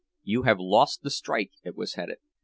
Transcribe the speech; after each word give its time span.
"You 0.23 0.41
have 0.41 0.59
lost 0.59 1.03
the 1.03 1.11
strike!" 1.11 1.51
it 1.63 1.75
was 1.77 1.93
headed. 1.93 2.17